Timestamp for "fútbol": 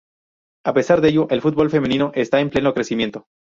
1.43-1.69